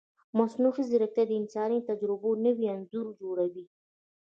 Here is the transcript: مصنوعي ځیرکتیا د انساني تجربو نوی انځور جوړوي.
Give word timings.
مصنوعي 0.37 0.83
ځیرکتیا 0.89 1.23
د 1.27 1.31
انساني 1.41 1.79
تجربو 1.89 2.29
نوی 2.45 2.65
انځور 2.75 3.07
جوړوي. 3.19 3.65